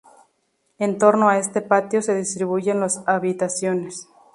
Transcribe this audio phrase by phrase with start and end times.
[0.79, 4.07] En torno a este patio se distribuyen las habitaciones.